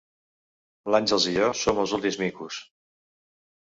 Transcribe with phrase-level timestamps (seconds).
[0.95, 2.63] L'Àngels i jo som els últims micos!